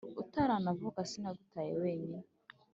utaranavuka 0.21 0.99
sinagutaye 1.11 1.69
wenyine 1.81 2.17